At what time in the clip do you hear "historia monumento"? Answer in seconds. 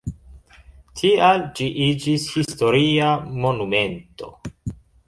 2.39-4.35